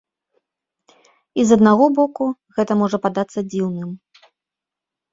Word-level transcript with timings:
І 1.41 1.45
з 1.51 1.59
аднаго 1.61 1.85
боку, 2.01 2.23
гэта 2.59 2.81
можа 2.83 2.97
падацца 3.07 3.39
дзіўным. 3.55 3.89